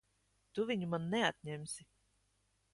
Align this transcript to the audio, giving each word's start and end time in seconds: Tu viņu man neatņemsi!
Tu 0.57 0.65
viņu 0.69 0.89
man 0.95 1.05
neatņemsi! 1.13 1.89